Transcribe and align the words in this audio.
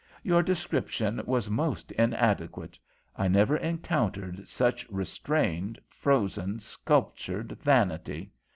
Your 0.23 0.41
description 0.41 1.21
was 1.27 1.47
most 1.47 1.91
inadequate. 1.91 2.79
I 3.15 3.27
never 3.27 3.55
encountered 3.55 4.47
such 4.47 4.87
restrained, 4.89 5.79
frozen, 5.91 6.59
sculptured 6.59 7.51
vanity. 7.61 8.31